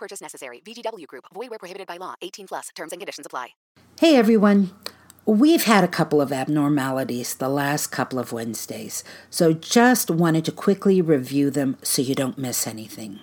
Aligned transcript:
Purchase 0.00 0.20
necessary. 0.20 0.60
VGW 0.64 1.06
Group. 1.06 1.26
Void 1.32 1.50
where 1.50 1.58
prohibited 1.60 1.86
by 1.86 1.98
law. 1.98 2.14
18 2.22 2.48
plus. 2.48 2.70
Terms 2.74 2.92
and 2.92 3.00
conditions 3.00 3.26
apply. 3.26 3.50
Hey 4.00 4.16
everyone. 4.16 4.70
We've 5.26 5.64
had 5.64 5.84
a 5.84 5.88
couple 5.88 6.20
of 6.20 6.32
abnormalities 6.32 7.34
the 7.34 7.50
last 7.50 7.88
couple 7.88 8.18
of 8.18 8.32
Wednesdays, 8.32 9.04
so 9.28 9.52
just 9.52 10.10
wanted 10.10 10.46
to 10.46 10.52
quickly 10.52 11.02
review 11.02 11.50
them 11.50 11.76
so 11.82 12.00
you 12.00 12.14
don't 12.14 12.38
miss 12.38 12.66
anything. 12.66 13.20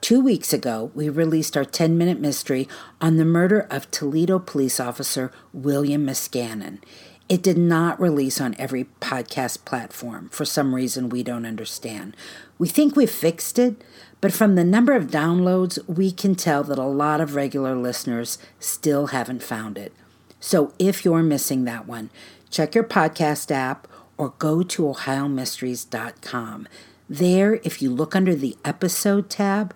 Two 0.00 0.20
weeks 0.20 0.52
ago, 0.52 0.90
we 0.94 1.08
released 1.08 1.56
our 1.56 1.64
10 1.64 1.98
minute 1.98 2.18
mystery 2.18 2.66
on 3.00 3.16
the 3.18 3.24
murder 3.24 3.66
of 3.70 3.90
Toledo 3.90 4.38
police 4.38 4.80
officer 4.80 5.30
William 5.52 6.06
Miscannon. 6.06 6.78
It 7.28 7.42
did 7.42 7.58
not 7.58 8.00
release 8.00 8.40
on 8.40 8.54
every 8.58 8.86
podcast 9.00 9.66
platform 9.66 10.30
for 10.30 10.46
some 10.46 10.74
reason 10.74 11.10
we 11.10 11.22
don't 11.22 11.44
understand. 11.44 12.16
We 12.58 12.68
think 12.68 12.96
we've 12.96 13.10
fixed 13.10 13.58
it, 13.58 13.84
but 14.22 14.32
from 14.32 14.54
the 14.54 14.64
number 14.64 14.94
of 14.94 15.08
downloads, 15.08 15.78
we 15.86 16.10
can 16.10 16.34
tell 16.34 16.64
that 16.64 16.78
a 16.78 16.84
lot 16.84 17.20
of 17.20 17.34
regular 17.34 17.76
listeners 17.76 18.38
still 18.58 19.08
haven't 19.08 19.42
found 19.42 19.76
it. 19.76 19.92
So 20.40 20.72
if 20.78 21.04
you're 21.04 21.22
missing 21.22 21.64
that 21.64 21.86
one, 21.86 22.08
check 22.50 22.74
your 22.74 22.84
podcast 22.84 23.50
app 23.50 23.86
or 24.16 24.34
go 24.38 24.62
to 24.62 24.82
ohiomysteries.com. 24.84 26.68
There, 27.10 27.54
if 27.62 27.82
you 27.82 27.90
look 27.90 28.16
under 28.16 28.34
the 28.34 28.56
episode 28.64 29.28
tab, 29.28 29.74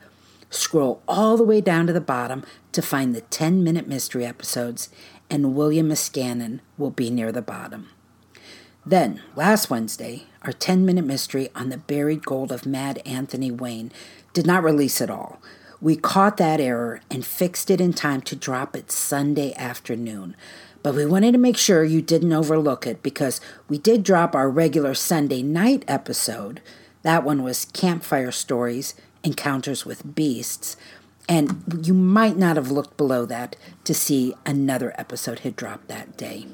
scroll 0.49 1.03
all 1.07 1.37
the 1.37 1.45
way 1.45 1.61
down 1.61 1.87
to 1.87 1.93
the 1.93 2.01
bottom 2.01 2.45
to 2.73 2.81
find 2.81 3.15
the 3.15 3.21
10 3.21 3.63
minute 3.63 3.87
mystery 3.87 4.25
episodes 4.25 4.89
and 5.33 5.55
William 5.55 5.89
Miscannon 5.89 6.61
will 6.77 6.91
be 6.91 7.09
near 7.09 7.33
the 7.33 7.41
bottom. 7.41 7.89
Then, 8.85 9.23
last 9.35 9.71
Wednesday, 9.71 10.25
our 10.43 10.53
10 10.53 10.85
minute 10.85 11.07
mystery 11.07 11.49
on 11.55 11.71
the 11.71 11.79
buried 11.79 12.27
gold 12.27 12.53
of 12.53 12.67
Mad 12.67 13.01
Anthony 13.07 13.51
Wayne 13.51 13.91
did 14.35 14.47
not 14.47 14.63
release 14.63 15.01
at 15.01 15.09
all. 15.09 15.41
We 15.81 15.97
caught 15.97 16.37
that 16.37 16.61
error 16.61 17.01
and 17.11 17.25
fixed 17.25 17.71
it 17.71 17.81
in 17.81 17.95
time 17.95 18.21
to 18.23 18.37
drop 18.37 18.77
it 18.77 18.93
Sunday 18.93 19.55
afternoon. 19.55 20.37
But 20.83 20.95
we 20.95 21.07
wanted 21.07 21.33
to 21.33 21.39
make 21.39 21.57
sure 21.57 21.83
you 21.83 22.03
didn't 22.03 22.33
overlook 22.33 22.87
it 22.87 23.03
because 23.03 23.41
we 23.69 23.79
did 23.79 24.03
drop 24.03 24.35
our 24.35 24.51
regular 24.51 24.93
Sunday 24.93 25.43
night 25.43 25.83
episode. 25.89 26.61
That 27.03 27.25
one 27.25 27.43
was 27.43 27.65
Campfire 27.65 28.33
Stories 28.33 28.95
Encounters 29.25 29.87
with 29.87 30.15
Beasts. 30.15 30.77
And 31.29 31.87
you 31.87 31.95
might 31.95 32.37
not 32.37 32.57
have 32.57 32.71
looked 32.71 32.97
below 32.97 33.25
that 33.27 33.57
to 33.85 33.95
see 33.95 34.35
another 34.45 34.95
episode 34.99 35.41
had 35.41 35.57
dropped 35.57 35.89
that 35.89 36.17
day. 36.17 36.47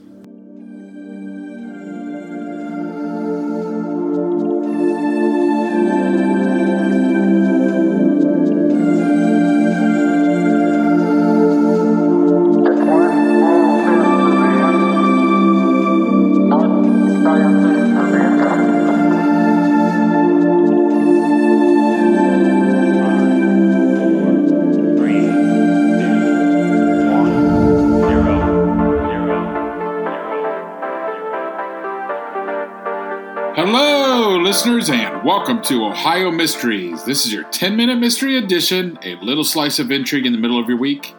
Listeners, 34.68 35.00
and 35.00 35.24
welcome 35.24 35.62
to 35.62 35.86
Ohio 35.86 36.30
Mysteries. 36.30 37.02
This 37.04 37.24
is 37.24 37.32
your 37.32 37.44
10 37.44 37.74
minute 37.74 37.98
mystery 37.98 38.36
edition, 38.36 38.98
a 39.02 39.14
little 39.24 39.42
slice 39.42 39.78
of 39.78 39.90
intrigue 39.90 40.26
in 40.26 40.32
the 40.32 40.38
middle 40.38 40.60
of 40.60 40.68
your 40.68 40.76
week. 40.76 41.14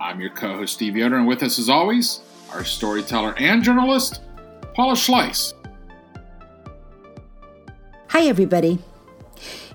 I'm 0.00 0.20
your 0.20 0.30
co 0.30 0.56
host, 0.56 0.72
Steve 0.72 0.96
Yoder, 0.96 1.16
and 1.16 1.26
with 1.28 1.44
us, 1.44 1.60
as 1.60 1.68
always, 1.68 2.22
our 2.52 2.64
storyteller 2.64 3.36
and 3.38 3.62
journalist, 3.62 4.20
Paula 4.74 4.94
Schleis. 4.94 5.52
Hi, 8.08 8.22
everybody. 8.22 8.80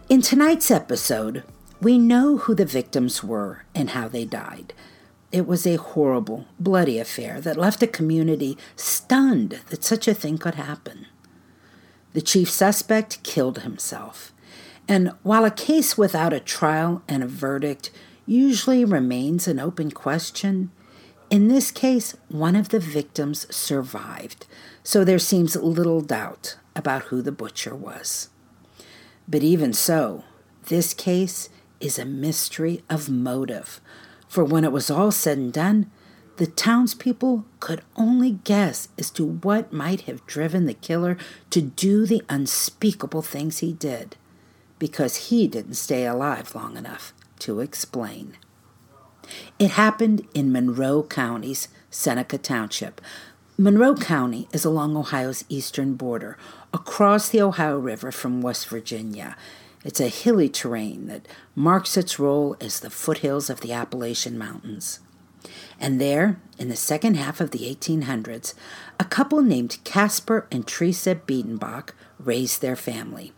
In 0.09 0.21
tonight's 0.21 0.69
episode, 0.69 1.43
we 1.81 1.97
know 1.97 2.39
who 2.39 2.53
the 2.53 2.65
victims 2.65 3.23
were 3.23 3.63
and 3.73 3.91
how 3.91 4.09
they 4.09 4.25
died. 4.25 4.73
It 5.31 5.47
was 5.47 5.65
a 5.65 5.77
horrible, 5.77 6.45
bloody 6.59 6.99
affair 6.99 7.39
that 7.39 7.55
left 7.55 7.81
a 7.83 7.87
community 7.87 8.57
stunned 8.75 9.61
that 9.69 9.85
such 9.85 10.09
a 10.09 10.13
thing 10.13 10.37
could 10.37 10.55
happen. 10.55 11.07
The 12.13 12.21
chief 12.21 12.49
suspect 12.49 13.21
killed 13.23 13.59
himself. 13.59 14.31
And 14.87 15.11
while 15.23 15.45
a 15.45 15.51
case 15.51 15.97
without 15.97 16.33
a 16.33 16.39
trial 16.39 17.01
and 17.07 17.23
a 17.23 17.27
verdict 17.27 17.91
usually 18.25 18.85
remains 18.85 19.47
an 19.47 19.59
open 19.59 19.91
question, 19.91 20.71
in 21.29 21.47
this 21.47 21.71
case, 21.71 22.15
one 22.29 22.55
of 22.55 22.69
the 22.69 22.79
victims 22.79 23.47
survived, 23.53 24.45
so 24.83 25.03
there 25.03 25.19
seems 25.19 25.55
little 25.55 26.01
doubt 26.01 26.57
about 26.75 27.03
who 27.03 27.21
the 27.21 27.31
butcher 27.31 27.75
was. 27.75 28.29
But 29.27 29.41
even 29.41 29.73
so, 29.73 30.25
this 30.67 30.93
case 30.93 31.49
is 31.79 31.97
a 31.97 32.05
mystery 32.05 32.83
of 32.89 33.09
motive, 33.09 33.81
for 34.27 34.43
when 34.43 34.63
it 34.63 34.71
was 34.71 34.91
all 34.91 35.11
said 35.11 35.37
and 35.37 35.51
done, 35.51 35.89
the 36.37 36.47
townspeople 36.47 37.45
could 37.59 37.81
only 37.95 38.31
guess 38.43 38.87
as 38.97 39.11
to 39.11 39.25
what 39.25 39.71
might 39.71 40.01
have 40.01 40.25
driven 40.25 40.65
the 40.65 40.73
killer 40.73 41.17
to 41.51 41.61
do 41.61 42.05
the 42.05 42.23
unspeakable 42.27 43.21
things 43.21 43.59
he 43.59 43.73
did, 43.73 44.15
because 44.79 45.27
he 45.27 45.47
didn't 45.47 45.75
stay 45.75 46.05
alive 46.05 46.55
long 46.55 46.75
enough 46.75 47.13
to 47.39 47.59
explain. 47.59 48.37
It 49.59 49.71
happened 49.71 50.27
in 50.33 50.51
Monroe 50.51 51.03
County's 51.03 51.67
Seneca 51.89 52.37
Township. 52.37 52.99
Monroe 53.57 53.95
County 53.95 54.47
is 54.51 54.65
along 54.65 54.97
Ohio's 54.97 55.45
eastern 55.49 55.93
border, 55.93 56.37
across 56.73 57.29
the 57.29 57.41
Ohio 57.41 57.77
River 57.77 58.11
from 58.11 58.41
West 58.41 58.67
Virginia. 58.67 59.37
It's 59.85 59.99
a 59.99 60.07
hilly 60.07 60.49
terrain 60.49 61.07
that 61.07 61.27
marks 61.55 61.95
its 61.95 62.17
role 62.17 62.57
as 62.59 62.79
the 62.79 62.89
foothills 62.89 63.49
of 63.49 63.61
the 63.61 63.71
Appalachian 63.71 64.37
Mountains. 64.37 64.99
And 65.79 65.99
there, 65.99 66.39
in 66.57 66.69
the 66.69 66.75
second 66.75 67.15
half 67.15 67.41
of 67.41 67.51
the 67.51 67.59
1800s, 67.59 68.53
a 68.99 69.05
couple 69.05 69.41
named 69.41 69.79
Caspar 69.83 70.47
and 70.51 70.65
Teresa 70.65 71.15
Biedenbach 71.15 71.91
raised 72.19 72.61
their 72.61 72.75
family. 72.75 73.33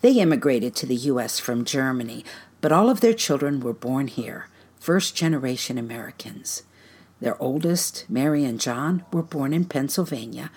They 0.00 0.12
immigrated 0.12 0.74
to 0.76 0.86
the 0.86 0.94
U.S. 0.94 1.38
from 1.38 1.64
Germany, 1.64 2.24
but 2.60 2.72
all 2.72 2.88
of 2.88 3.00
their 3.00 3.12
children 3.12 3.60
were 3.60 3.74
born 3.74 4.08
here, 4.08 4.48
first 4.78 5.16
generation 5.16 5.78
Americans. 5.78 6.62
Their 7.20 7.40
oldest, 7.42 8.04
Mary 8.08 8.44
and 8.44 8.60
John, 8.60 9.04
were 9.12 9.22
born 9.22 9.52
in 9.52 9.64
Pennsylvania. 9.64 10.50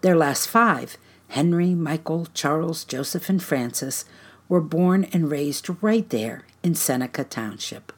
Their 0.00 0.16
last 0.16 0.48
five, 0.48 0.96
Henry, 1.28 1.74
Michael, 1.74 2.26
Charles, 2.34 2.84
Joseph, 2.84 3.28
and 3.28 3.42
Francis, 3.42 4.04
were 4.48 4.60
born 4.60 5.04
and 5.12 5.30
raised 5.30 5.68
right 5.82 6.08
there 6.10 6.44
in 6.62 6.74
Seneca 6.74 7.24
Township. 7.24 7.92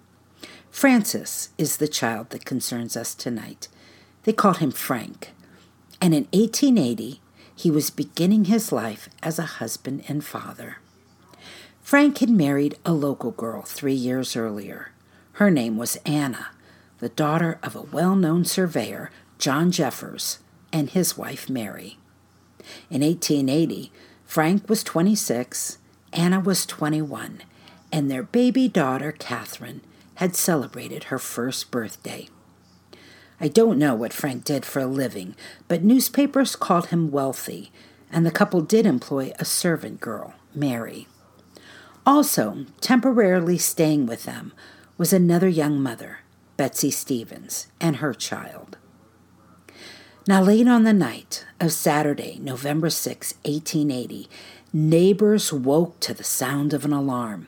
Francis 0.70 1.50
is 1.58 1.76
the 1.76 1.88
child 1.88 2.30
that 2.30 2.44
concerns 2.44 2.96
us 2.96 3.14
tonight. 3.14 3.68
They 4.24 4.32
called 4.32 4.58
him 4.58 4.70
Frank. 4.70 5.32
And 6.00 6.14
in 6.14 6.24
1880, 6.32 7.20
he 7.54 7.70
was 7.70 7.90
beginning 7.90 8.44
his 8.44 8.70
life 8.70 9.08
as 9.22 9.38
a 9.38 9.58
husband 9.58 10.04
and 10.06 10.24
father. 10.24 10.76
Frank 11.82 12.18
had 12.18 12.30
married 12.30 12.76
a 12.84 12.92
local 12.92 13.30
girl 13.30 13.62
three 13.62 13.94
years 13.94 14.36
earlier. 14.36 14.92
Her 15.32 15.50
name 15.50 15.76
was 15.76 15.96
Anna, 16.04 16.48
the 16.98 17.08
daughter 17.08 17.58
of 17.62 17.74
a 17.74 17.82
well 17.82 18.14
known 18.14 18.44
surveyor, 18.44 19.10
John 19.38 19.70
Jeffers, 19.70 20.38
and 20.72 20.90
his 20.90 21.16
wife 21.16 21.48
Mary. 21.48 21.96
In 22.90 23.00
1880, 23.00 23.90
Frank 24.24 24.68
was 24.68 24.84
26, 24.84 25.78
Anna 26.12 26.40
was 26.40 26.66
21, 26.66 27.42
and 27.90 28.10
their 28.10 28.22
baby 28.22 28.68
daughter, 28.68 29.12
Catherine, 29.12 29.80
had 30.18 30.34
celebrated 30.34 31.04
her 31.04 31.18
first 31.18 31.70
birthday. 31.70 32.28
I 33.40 33.46
don't 33.46 33.78
know 33.78 33.94
what 33.94 34.12
Frank 34.12 34.42
did 34.42 34.64
for 34.64 34.80
a 34.80 34.86
living, 34.86 35.36
but 35.68 35.84
newspapers 35.84 36.56
called 36.56 36.86
him 36.86 37.12
wealthy, 37.12 37.70
and 38.10 38.26
the 38.26 38.32
couple 38.32 38.60
did 38.60 38.84
employ 38.84 39.32
a 39.38 39.44
servant 39.44 40.00
girl, 40.00 40.34
Mary. 40.52 41.06
Also, 42.04 42.66
temporarily 42.80 43.58
staying 43.58 44.06
with 44.06 44.24
them 44.24 44.52
was 44.96 45.12
another 45.12 45.46
young 45.46 45.80
mother, 45.80 46.18
Betsy 46.56 46.90
Stevens, 46.90 47.68
and 47.80 47.96
her 47.96 48.12
child. 48.12 48.76
Now, 50.26 50.42
late 50.42 50.66
on 50.66 50.82
the 50.82 50.92
night 50.92 51.46
of 51.60 51.72
Saturday, 51.72 52.40
November 52.42 52.90
6, 52.90 53.34
1880, 53.44 54.28
neighbors 54.72 55.52
woke 55.52 56.00
to 56.00 56.12
the 56.12 56.24
sound 56.24 56.74
of 56.74 56.84
an 56.84 56.92
alarm. 56.92 57.46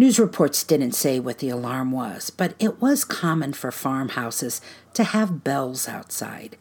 News 0.00 0.18
reports 0.18 0.64
didn't 0.64 0.92
say 0.92 1.20
what 1.20 1.40
the 1.40 1.50
alarm 1.50 1.92
was, 1.92 2.30
but 2.30 2.54
it 2.58 2.80
was 2.80 3.04
common 3.04 3.52
for 3.52 3.70
farmhouses 3.70 4.62
to 4.94 5.04
have 5.04 5.44
bells 5.44 5.86
outside. 5.86 6.56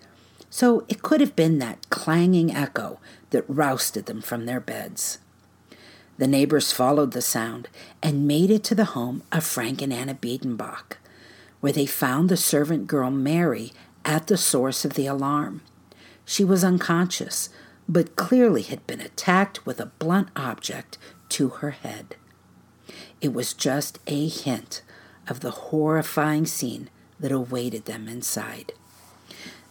So 0.50 0.84
it 0.90 1.02
could 1.02 1.22
have 1.22 1.38
been 1.38 1.58
that 1.60 1.90
clanging 1.90 2.54
echo 2.54 3.00
that 3.30 3.46
rousted 3.48 4.08
them 4.08 4.22
from 4.22 4.46
their 4.46 4.60
beds. 4.60 5.20
The 6.18 6.28
neighbors 6.28 6.74
followed 6.74 7.14
the 7.14 7.22
sound 7.22 7.70
and 8.04 8.28
made 8.28 8.52
it 8.52 8.66
to 8.66 8.76
the 8.76 8.92
home 8.92 9.24
of 9.32 9.46
Frank 9.46 9.82
and 9.82 9.94
Anna 9.94 10.16
Biedenbach, 10.16 10.98
where 11.62 11.72
they 11.72 11.86
found 11.86 12.28
the 12.28 12.36
servant 12.36 12.88
girl 12.88 13.10
Mary 13.10 13.72
at 14.04 14.28
the 14.28 14.36
source 14.36 14.84
of 14.84 14.96
the 14.96 15.06
alarm. 15.06 15.62
She 16.26 16.44
was 16.44 16.66
unconscious, 16.66 17.48
but 17.88 18.18
clearly 18.18 18.64
had 18.64 18.86
been 18.86 19.00
attacked 19.00 19.66
with 19.66 19.80
a 19.80 19.86
blunt 19.86 20.28
object 20.36 20.98
to 21.30 21.48
her 21.48 21.72
head. 21.72 22.18
It 23.22 23.34
was 23.34 23.54
just 23.54 24.00
a 24.08 24.28
hint 24.28 24.82
of 25.28 25.42
the 25.42 25.52
horrifying 25.52 26.46
scene 26.46 26.90
that 27.20 27.32
awaited 27.32 27.86
them 27.86 28.08
inside. 28.08 28.74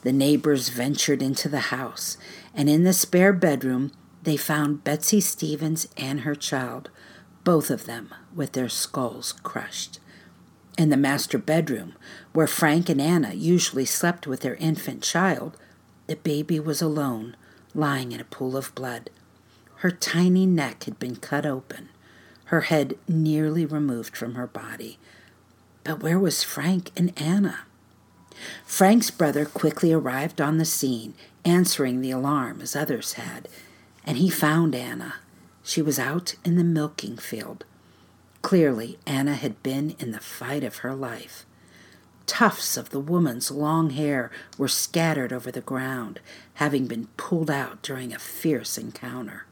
The 0.02 0.12
neighbors 0.12 0.68
ventured 0.68 1.22
into 1.22 1.48
the 1.48 1.60
house, 1.60 2.16
and 2.54 2.68
in 2.68 2.84
the 2.84 2.92
spare 2.92 3.32
bedroom 3.32 3.92
they 4.22 4.36
found 4.36 4.84
Betsy 4.84 5.20
Stevens 5.20 5.88
and 5.96 6.20
her 6.20 6.34
child, 6.34 6.90
both 7.44 7.70
of 7.70 7.86
them 7.86 8.14
with 8.34 8.52
their 8.52 8.68
skulls 8.68 9.32
crushed. 9.32 9.98
In 10.76 10.90
the 10.90 10.96
master 10.96 11.38
bedroom, 11.38 11.94
where 12.32 12.46
Frank 12.46 12.88
and 12.88 13.00
Anna 13.00 13.34
usually 13.34 13.84
slept 13.84 14.26
with 14.26 14.40
their 14.40 14.54
infant 14.56 15.02
child, 15.02 15.56
the 16.06 16.16
baby 16.16 16.60
was 16.60 16.80
alone, 16.80 17.36
lying 17.74 18.12
in 18.12 18.20
a 18.20 18.24
pool 18.24 18.56
of 18.56 18.74
blood. 18.74 19.10
Her 19.76 19.90
tiny 19.90 20.46
neck 20.46 20.84
had 20.84 20.98
been 20.98 21.16
cut 21.16 21.44
open, 21.44 21.88
her 22.48 22.62
head 22.62 22.96
nearly 23.06 23.66
removed 23.66 24.16
from 24.16 24.34
her 24.34 24.46
body. 24.46 24.98
But 25.84 26.02
where 26.02 26.18
was 26.18 26.42
Frank 26.42 26.90
and 26.96 27.12
Anna? 27.20 27.60
Frank's 28.64 29.10
brother 29.10 29.44
quickly 29.44 29.92
arrived 29.92 30.40
on 30.40 30.56
the 30.56 30.64
scene, 30.64 31.12
answering 31.44 32.00
the 32.00 32.10
alarm 32.10 32.60
as 32.62 32.74
others 32.74 33.14
had, 33.14 33.48
and 34.04 34.16
he 34.16 34.30
found 34.30 34.74
Anna. 34.74 35.16
She 35.62 35.82
was 35.82 35.98
out 35.98 36.36
in 36.42 36.56
the 36.56 36.64
milking 36.64 37.18
field. 37.18 37.64
Clearly, 38.40 38.98
Anna 39.06 39.34
had 39.34 39.62
been 39.62 39.94
in 39.98 40.12
the 40.12 40.20
fight 40.20 40.64
of 40.64 40.76
her 40.76 40.94
life. 40.94 41.44
Tufts 42.24 42.78
of 42.78 42.90
the 42.90 43.00
woman's 43.00 43.50
long 43.50 43.90
hair 43.90 44.30
were 44.56 44.68
scattered 44.68 45.34
over 45.34 45.50
the 45.50 45.60
ground, 45.60 46.20
having 46.54 46.86
been 46.86 47.08
pulled 47.18 47.50
out 47.50 47.82
during 47.82 48.14
a 48.14 48.18
fierce 48.18 48.78
encounter. 48.78 49.44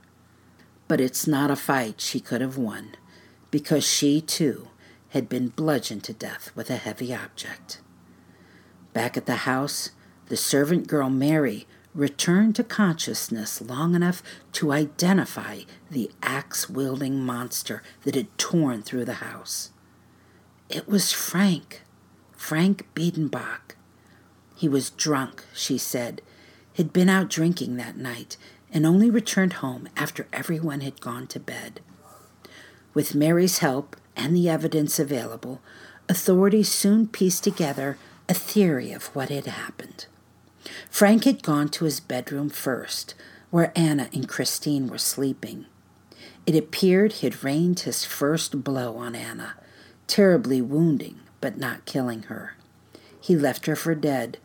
But 0.89 1.01
it's 1.01 1.27
not 1.27 1.51
a 1.51 1.57
fight 1.57 2.01
she 2.01 2.21
could 2.21 2.41
have 2.41 2.57
won, 2.57 2.97
because 3.51 3.85
she, 3.85 4.21
too, 4.21 4.69
had 5.11 5.29
been 5.29 5.49
bludgeoned 5.49 6.05
to 6.05 6.13
death 6.13 6.51
with 6.55 6.71
a 6.71 6.77
heavy 6.77 7.15
object. 7.15 7.81
Back 8.93 9.17
at 9.17 9.27
the 9.27 9.37
house, 9.37 9.91
the 10.27 10.37
servant 10.37 10.87
girl 10.87 11.11
Mary 11.11 11.67
returned 11.95 12.55
to 12.55 12.63
consciousness 12.65 13.61
long 13.61 13.95
enough 13.95 14.23
to 14.53 14.71
identify 14.71 15.61
the 15.91 16.11
axe 16.23 16.69
wielding 16.69 17.19
monster 17.25 17.83
that 18.03 18.15
had 18.15 18.37
torn 18.37 18.83
through 18.83 19.05
the 19.05 19.15
house. 19.15 19.71
It 20.69 20.87
was 20.87 21.13
Frank, 21.13 21.83
Frank 22.33 22.87
Biedenbach. 22.95 23.75
He 24.55 24.69
was 24.69 24.91
drunk, 24.91 25.45
she 25.55 25.79
said, 25.79 26.21
had 26.77 26.93
been 26.93 27.09
out 27.09 27.31
drinking 27.31 27.77
that 27.77 27.97
night, 27.97 28.37
and 28.73 28.87
only 28.87 29.11
returned 29.11 29.55
home 29.55 29.89
after 29.97 30.27
everyone 30.33 30.81
had 30.81 31.01
gone 31.01 31.27
to 31.29 31.41
bed. 31.41 31.81
With 32.95 33.15
Mary's 33.15 33.59
help 33.59 33.97
and 34.17 34.35
the 34.35 34.49
evidence 34.49 34.99
available, 34.99 35.61
authorities 36.09 36.71
soon 36.71 37.09
pieced 37.09 37.45
together 37.45 37.99
a 38.29 38.35
theory 38.35 38.93
of 38.93 39.07
what 39.15 39.29
had 39.29 39.47
happened. 39.47 40.07
Frank 40.91 41.25
had 41.25 41.43
gone 41.43 41.69
to 41.69 41.85
his 41.85 42.01
bedroom 42.01 42.49
first, 42.49 43.15
where 43.51 43.73
Anna 43.77 44.09
and 44.13 44.29
Christine 44.29 44.89
were 44.89 44.99
sleeping. 44.99 45.67
It 46.47 46.57
appeared 46.57 47.13
he 47.13 47.27
had 47.27 47.45
rained 47.45 47.81
his 47.81 48.05
first 48.05 48.65
blow 48.65 48.97
on 48.97 49.15
Anna, 49.15 49.55
terribly 50.07 50.61
wounding 50.61 51.21
but 51.41 51.59
not 51.59 51.85
killing 51.85 52.25
her. 52.25 52.55
He 53.21 53.37
left 53.37 53.67
her 53.67 53.77
for 53.77 53.95
dead, 53.95 54.39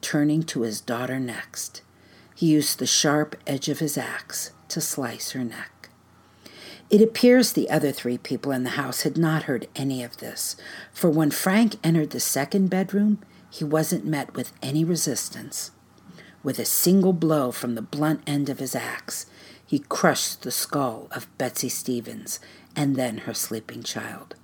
turning 0.00 0.42
to 0.44 0.62
his 0.62 0.80
daughter 0.80 1.18
next. 1.18 1.82
He 2.38 2.46
used 2.46 2.78
the 2.78 2.86
sharp 2.86 3.34
edge 3.48 3.68
of 3.68 3.80
his 3.80 3.98
axe 3.98 4.52
to 4.68 4.80
slice 4.80 5.32
her 5.32 5.42
neck. 5.42 5.88
It 6.88 7.02
appears 7.02 7.50
the 7.50 7.68
other 7.68 7.90
three 7.90 8.16
people 8.16 8.52
in 8.52 8.62
the 8.62 8.78
house 8.78 9.02
had 9.02 9.18
not 9.18 9.42
heard 9.42 9.66
any 9.74 10.04
of 10.04 10.18
this, 10.18 10.54
for 10.92 11.10
when 11.10 11.32
Frank 11.32 11.74
entered 11.82 12.10
the 12.10 12.20
second 12.20 12.70
bedroom, 12.70 13.18
he 13.50 13.64
wasn't 13.64 14.06
met 14.06 14.36
with 14.36 14.52
any 14.62 14.84
resistance. 14.84 15.72
With 16.44 16.60
a 16.60 16.64
single 16.64 17.12
blow 17.12 17.50
from 17.50 17.74
the 17.74 17.82
blunt 17.82 18.20
end 18.24 18.48
of 18.48 18.60
his 18.60 18.76
axe, 18.76 19.26
he 19.66 19.80
crushed 19.80 20.42
the 20.42 20.52
skull 20.52 21.08
of 21.10 21.26
Betsy 21.38 21.68
Stevens 21.68 22.38
and 22.76 22.94
then 22.94 23.18
her 23.18 23.34
sleeping 23.34 23.82
child. 23.82 24.36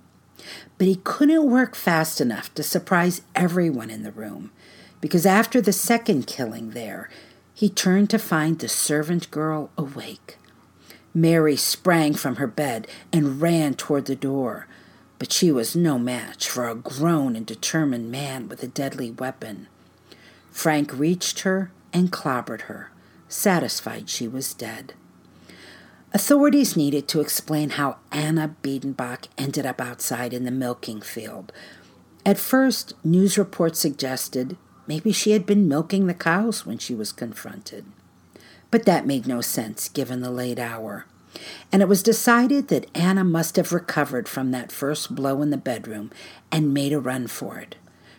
But 0.77 0.87
he 0.87 0.95
couldn't 0.95 1.49
work 1.49 1.75
fast 1.75 2.19
enough 2.19 2.53
to 2.55 2.61
surprise 2.61 3.21
everyone 3.35 3.89
in 3.89 4.03
the 4.03 4.11
room, 4.11 4.51
because 4.99 5.25
after 5.25 5.61
the 5.61 5.71
second 5.71 6.27
killing 6.27 6.71
there, 6.71 7.09
he 7.55 7.69
turned 7.69 8.09
to 8.09 8.19
find 8.19 8.59
the 8.59 8.67
servant 8.67 9.31
girl 9.31 9.69
awake. 9.77 10.37
Mary 11.13 11.55
sprang 11.55 12.13
from 12.13 12.35
her 12.35 12.47
bed 12.47 12.85
and 13.13 13.41
ran 13.41 13.73
toward 13.73 14.05
the 14.05 14.15
door, 14.15 14.67
but 15.17 15.31
she 15.31 15.49
was 15.49 15.73
no 15.73 15.97
match 15.97 16.49
for 16.49 16.67
a 16.67 16.75
grown 16.75 17.33
and 17.37 17.45
determined 17.45 18.11
man 18.11 18.49
with 18.49 18.61
a 18.61 18.67
deadly 18.67 19.09
weapon. 19.09 19.67
Frank 20.51 20.91
reached 20.93 21.39
her 21.39 21.71
and 21.93 22.11
clobbered 22.11 22.63
her, 22.63 22.91
satisfied 23.29 24.09
she 24.09 24.27
was 24.27 24.53
dead. 24.53 24.93
Authorities 26.13 26.75
needed 26.75 27.07
to 27.07 27.21
explain 27.21 27.71
how 27.71 27.97
Anna 28.11 28.53
Biedenbach 28.61 29.29
ended 29.37 29.65
up 29.65 29.79
outside 29.79 30.33
in 30.33 30.43
the 30.43 30.51
milking 30.51 30.99
field. 30.99 31.53
At 32.25 32.37
first, 32.37 32.93
news 33.05 33.37
reports 33.37 33.79
suggested 33.79 34.57
Maybe 34.87 35.11
she 35.11 35.31
had 35.31 35.45
been 35.45 35.67
milking 35.67 36.07
the 36.07 36.13
cows 36.13 36.65
when 36.65 36.77
she 36.77 36.93
was 36.93 37.11
confronted. 37.11 37.85
But 38.71 38.85
that 38.85 39.07
made 39.07 39.27
no 39.27 39.41
sense 39.41 39.89
given 39.89 40.21
the 40.21 40.31
late 40.31 40.59
hour. 40.59 41.05
And 41.71 41.81
it 41.81 41.87
was 41.87 42.03
decided 42.03 42.67
that 42.69 42.89
Anna 42.95 43.23
must 43.23 43.55
have 43.55 43.73
recovered 43.73 44.27
from 44.27 44.51
that 44.51 44.71
first 44.71 45.15
blow 45.15 45.41
in 45.41 45.49
the 45.49 45.57
bedroom 45.57 46.11
and 46.51 46.73
made 46.73 46.93
a 46.93 46.99
run 46.99 47.27
for 47.27 47.57
it. 47.57 47.75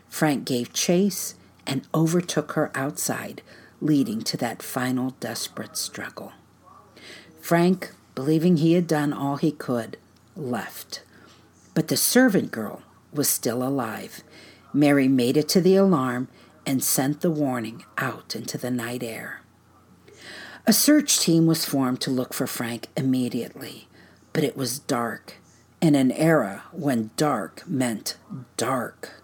Frank 0.09 0.45
gave 0.45 0.73
chase 0.73 1.35
and 1.67 1.87
overtook 1.95 2.53
her 2.53 2.71
outside, 2.75 3.43
leading 3.81 4.23
to 4.23 4.37
that 4.37 4.63
final 4.63 5.11
desperate 5.21 5.77
struggle. 5.77 6.33
Frank, 7.41 7.93
believing 8.15 8.57
he 8.57 8.73
had 8.73 8.87
done 8.87 9.13
all 9.13 9.37
he 9.37 9.53
could, 9.53 9.97
left. 10.35 11.03
But 11.75 11.89
the 11.89 11.97
servant 11.97 12.51
girl 12.51 12.83
was 13.13 13.29
still 13.29 13.63
alive. 13.63 14.23
Mary 14.73 15.09
made 15.09 15.37
it 15.37 15.49
to 15.51 15.61
the 15.61 15.77
alarm 15.77 16.29
and 16.67 16.83
sent 16.83 17.21
the 17.21 17.31
warning 17.31 17.85
out 17.97 18.35
into 18.35 18.59
the 18.59 18.71
night 18.71 19.03
air. 19.03 19.41
A 20.67 20.73
search 20.73 21.21
team 21.21 21.47
was 21.47 21.65
formed 21.65 22.01
to 22.01 22.11
look 22.11 22.35
for 22.35 22.49
Frank 22.49 22.89
immediately, 22.97 23.87
but 24.33 24.43
it 24.43 24.57
was 24.57 24.81
dark, 24.81 25.37
in 25.81 25.95
an 25.95 26.11
era 26.11 26.65
when 26.73 27.11
dark 27.17 27.63
meant 27.69 28.17
dark. 28.57 29.23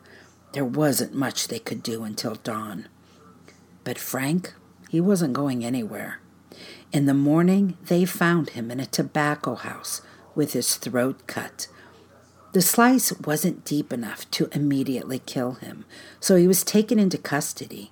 There 0.52 0.64
wasn't 0.64 1.14
much 1.14 1.48
they 1.48 1.58
could 1.58 1.82
do 1.82 2.04
until 2.04 2.36
dawn. 2.36 2.86
But 3.82 3.98
Frank, 3.98 4.54
he 4.88 5.00
wasn't 5.00 5.32
going 5.32 5.64
anywhere. 5.64 6.20
In 6.92 7.06
the 7.06 7.14
morning, 7.14 7.76
they 7.86 8.04
found 8.04 8.50
him 8.50 8.70
in 8.70 8.78
a 8.78 8.86
tobacco 8.86 9.56
house 9.56 10.02
with 10.34 10.52
his 10.52 10.76
throat 10.76 11.26
cut 11.26 11.66
the 12.52 12.62
slice 12.62 13.12
wasn't 13.20 13.64
deep 13.64 13.92
enough 13.92 14.30
to 14.32 14.48
immediately 14.52 15.18
kill 15.18 15.52
him, 15.52 15.84
so 16.20 16.36
he 16.36 16.46
was 16.46 16.62
taken 16.62 16.98
into 16.98 17.16
custody. 17.16 17.90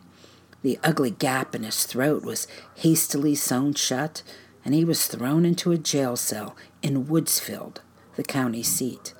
The 0.63 0.79
ugly 0.85 1.11
gap 1.11 1.55
in 1.55 1.63
his 1.63 1.85
throat 1.85 2.23
was 2.23 2.47
hastily 2.75 3.35
sewn 3.35 3.73
shut, 3.73 4.23
and 4.63 4.75
he 4.75 4.85
was 4.85 5.07
thrown 5.07 5.47
into 5.47 5.73
a 5.73 5.79
jail 5.79 6.17
cell 6.17 6.55
in 6.83 7.09
Woodsfield, 7.09 7.81
the 8.17 8.23
county 8.23 8.63
seat. 8.63 9.15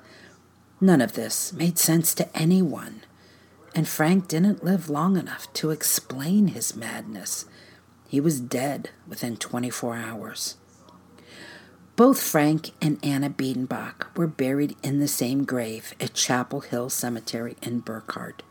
None 0.79 1.01
of 1.01 1.13
this 1.13 1.51
made 1.53 1.79
sense 1.79 2.13
to 2.15 2.37
anyone, 2.37 3.01
and 3.73 3.87
Frank 3.87 4.27
didn't 4.27 4.63
live 4.63 4.89
long 4.89 5.17
enough 5.17 5.51
to 5.53 5.71
explain 5.71 6.49
his 6.49 6.75
madness. 6.75 7.45
He 8.07 8.19
was 8.19 8.39
dead 8.39 8.91
within 9.07 9.37
24 9.37 9.95
hours. 9.95 10.57
Both 11.95 12.21
Frank 12.21 12.71
and 12.81 12.97
Anna 13.03 13.29
Biedenbach 13.29 14.15
were 14.15 14.27
buried 14.27 14.75
in 14.81 14.99
the 14.99 15.07
same 15.07 15.43
grave 15.43 15.93
at 15.99 16.13
Chapel 16.13 16.61
Hill 16.61 16.89
Cemetery 16.89 17.57
in 17.61 17.79
Burkhardt. 17.79 18.43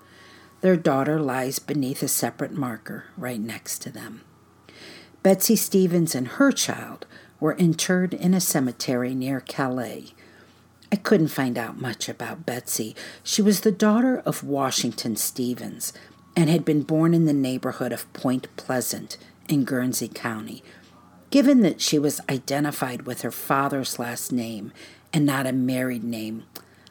Their 0.61 0.77
daughter 0.77 1.19
lies 1.19 1.59
beneath 1.59 2.03
a 2.03 2.09
separate 2.09 2.53
marker 2.53 3.07
right 3.17 3.41
next 3.41 3.79
to 3.83 3.91
them. 3.91 4.21
Betsy 5.23 5.57
Stevens 5.57 6.15
and 6.15 6.29
her 6.29 6.53
child 6.53 7.07
were 7.41 7.55
interred 7.55 8.13
in 8.13 8.35
a 8.35 8.41
cemetery 8.41 9.15
near 9.15 9.41
Calais. 9.41 10.09
I 10.93 10.97
couldn't 10.97 11.29
find 11.29 11.57
out 11.57 11.81
much 11.81 12.09
about 12.09 12.45
Betsy. 12.45 12.95
She 13.23 13.41
was 13.41 13.61
the 13.61 13.73
daughter 13.73 14.19
of 14.27 14.45
Washington 14.45 15.17
Stevens 15.17 15.95
and 16.37 16.51
had 16.51 16.65
been 16.65 16.83
born 16.83 17.15
in 17.15 17.25
the 17.25 17.33
neighborhood 17.33 17.93
of 17.93 18.13
Point 18.13 18.55
Pleasant 18.57 19.17
in 19.49 19.65
Guernsey 19.65 20.09
County. 20.09 20.63
Given 21.31 21.61
that 21.61 21.81
she 21.81 21.99
was 21.99 22.21
identified 22.29 23.03
with 23.03 23.23
her 23.23 23.31
father's 23.31 23.99
last 24.01 24.33
name 24.33 24.73
and 25.13 25.25
not 25.25 25.47
a 25.47 25.53
married 25.53 26.03
name, 26.03 26.43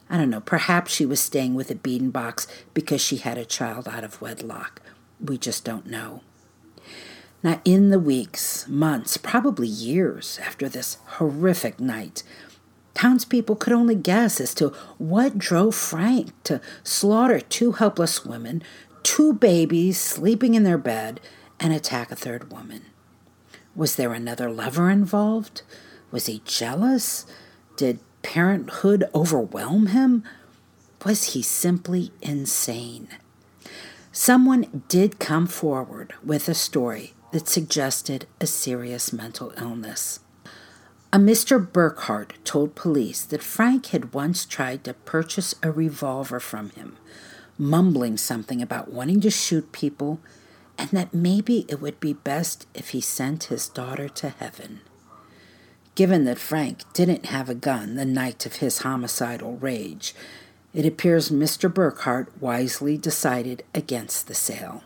I 0.10 0.18
don't 0.18 0.30
know, 0.30 0.40
perhaps 0.40 0.94
she 0.94 1.06
was 1.06 1.20
staying 1.20 1.56
with 1.56 1.70
a 1.70 1.74
the 1.74 1.80
Biedenbachs 1.80 2.48
because 2.74 3.02
she 3.02 3.18
had 3.18 3.38
a 3.38 3.46
child 3.46 3.88
out 3.88 4.06
of 4.06 4.22
wedlock. 4.22 4.82
We 5.24 5.38
just 5.38 5.66
don't 5.66 5.88
know. 5.88 6.22
Now, 7.44 7.62
in 7.64 7.90
the 7.90 8.00
weeks, 8.00 8.68
months, 8.68 9.18
probably 9.18 9.68
years 9.68 10.40
after 10.42 10.68
this 10.68 10.98
horrific 11.06 11.80
night, 11.80 12.24
townspeople 12.94 13.58
could 13.58 13.74
only 13.74 13.96
guess 13.96 14.42
as 14.42 14.54
to 14.56 14.70
what 14.98 15.38
drove 15.38 15.76
Frank 15.76 16.32
to 16.46 16.60
slaughter 16.84 17.40
two 17.40 17.74
helpless 17.74 18.26
women, 18.26 18.64
two 19.04 19.34
babies 19.34 20.00
sleeping 20.00 20.56
in 20.56 20.64
their 20.64 20.78
bed, 20.78 21.20
and 21.60 21.74
attack 21.74 22.12
a 22.12 22.16
third 22.16 22.52
woman. 22.52 22.86
Was 23.80 23.96
there 23.96 24.12
another 24.12 24.52
lover 24.52 24.90
involved? 24.90 25.62
Was 26.12 26.26
he 26.26 26.42
jealous? 26.44 27.26
Did 27.78 28.02
parenthood 28.24 29.06
overwhelm 29.16 29.88
him? 29.88 30.26
Was 31.06 31.32
he 31.34 31.42
simply 31.42 32.12
insane? 32.22 33.08
Someone 34.12 34.84
did 34.90 35.18
come 35.18 35.48
forward 35.48 36.14
with 36.22 36.50
a 36.50 36.54
story 36.54 37.14
that 37.32 37.48
suggested 37.48 38.28
a 38.42 38.48
serious 38.48 39.14
mental 39.14 39.54
illness. 39.56 40.20
A 41.14 41.18
Mr. 41.18 41.58
Burkhardt 41.72 42.34
told 42.44 42.76
police 42.76 43.22
that 43.22 43.42
Frank 43.42 43.86
had 43.88 44.14
once 44.14 44.46
tried 44.46 44.84
to 44.84 44.94
purchase 44.94 45.56
a 45.64 45.72
revolver 45.72 46.42
from 46.42 46.72
him, 46.72 46.98
mumbling 47.58 48.18
something 48.18 48.62
about 48.62 48.92
wanting 48.92 49.22
to 49.22 49.32
shoot 49.32 49.72
people 49.72 50.20
and 50.80 50.90
that 50.92 51.14
maybe 51.14 51.66
it 51.68 51.82
would 51.82 52.00
be 52.00 52.14
best 52.14 52.66
if 52.74 52.90
he 52.90 53.02
sent 53.02 53.46
his 53.46 53.68
daughter 53.68 54.08
to 54.08 54.30
heaven. 54.30 54.80
Given 55.94 56.24
that 56.24 56.40
Frank 56.40 56.84
didn't 56.94 57.26
have 57.26 57.50
a 57.50 57.54
gun 57.54 57.96
the 57.96 58.06
night 58.06 58.46
of 58.46 58.56
his 58.56 58.80
homicidal 58.80 59.58
rage, 59.58 60.16
it 60.74 60.86
appears 60.86 61.30
Mr. 61.30 61.72
Burkhardt 61.72 62.32
wisely 62.42 62.98
decided 62.98 63.64
against 63.76 64.28
the 64.28 64.34
sale. 64.34 64.82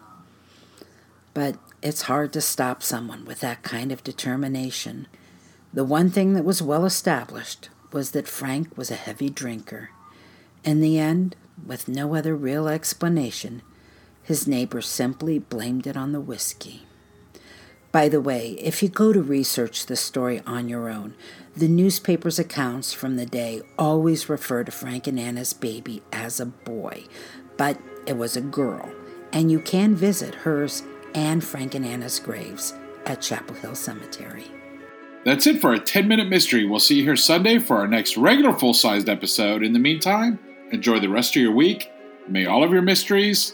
But 1.35 1.57
it's 1.83 2.03
hard 2.03 2.33
to 2.33 2.41
stop 2.41 2.81
someone 2.81 3.23
with 3.23 3.41
that 3.41 3.61
kind 3.61 3.91
of 3.91 4.03
determination. 4.03 5.07
The 5.71 5.83
one 5.83 6.09
thing 6.09 6.33
that 6.33 6.45
was 6.45 6.61
well 6.63 6.85
established 6.85 7.69
was 7.91 8.11
that 8.11 8.27
Frank 8.27 8.75
was 8.75 8.89
a 8.89 8.95
heavy 8.95 9.29
drinker. 9.29 9.91
In 10.63 10.81
the 10.81 10.97
end, 10.97 11.35
with 11.63 11.87
no 11.87 12.15
other 12.15 12.35
real 12.35 12.67
explanation, 12.67 13.61
his 14.23 14.47
neighbors 14.47 14.87
simply 14.87 15.37
blamed 15.39 15.85
it 15.85 15.97
on 15.97 16.11
the 16.11 16.21
whiskey. 16.21 16.83
By 17.91 18.09
the 18.09 18.21
way, 18.21 18.51
if 18.59 18.81
you 18.81 18.89
go 18.89 19.13
to 19.13 19.21
research 19.21 19.85
the 19.85 19.95
story 19.95 20.41
on 20.47 20.67
your 20.67 20.89
own, 20.89 21.13
the 21.55 21.67
newspaper's 21.67 22.39
accounts 22.39 22.91
from 22.91 23.17
the 23.17 23.25
day 23.27 23.61
always 23.77 24.29
refer 24.29 24.63
to 24.63 24.71
Frank 24.71 25.05
and 25.05 25.19
Anna's 25.19 25.53
baby 25.53 26.01
as 26.11 26.39
a 26.39 26.45
boy, 26.47 27.03
but 27.55 27.77
it 28.07 28.17
was 28.17 28.35
a 28.35 28.41
girl, 28.41 28.91
and 29.31 29.51
you 29.51 29.59
can 29.59 29.95
visit 29.95 30.33
hers 30.33 30.81
and 31.13 31.43
Frank 31.43 31.75
and 31.75 31.85
Anna's 31.85 32.19
graves 32.19 32.73
at 33.05 33.21
Chapel 33.21 33.55
Hill 33.55 33.75
Cemetery. 33.75 34.45
That's 35.23 35.45
it 35.45 35.61
for 35.61 35.73
a 35.73 35.79
10 35.79 36.07
minute 36.07 36.27
mystery. 36.27 36.65
We'll 36.65 36.79
see 36.79 36.95
you 36.95 37.03
here 37.03 37.15
Sunday 37.15 37.59
for 37.59 37.77
our 37.77 37.87
next 37.87 38.17
regular 38.17 38.53
full 38.53 38.73
sized 38.73 39.07
episode. 39.07 39.63
In 39.63 39.73
the 39.73 39.79
meantime, 39.79 40.39
enjoy 40.71 40.99
the 40.99 41.09
rest 41.09 41.35
of 41.35 41.41
your 41.41 41.53
week. 41.53 41.91
May 42.27 42.45
all 42.45 42.63
of 42.63 42.71
your 42.71 42.81
mysteries 42.81 43.53